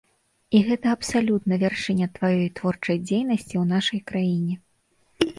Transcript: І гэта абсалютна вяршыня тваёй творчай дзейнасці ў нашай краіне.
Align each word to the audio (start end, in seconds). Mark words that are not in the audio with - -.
І 0.59 0.59
гэта 0.67 0.87
абсалютна 0.95 1.57
вяршыня 1.63 2.07
тваёй 2.17 2.41
творчай 2.59 2.97
дзейнасці 3.03 3.55
ў 3.61 3.65
нашай 3.73 4.01
краіне. 4.09 4.55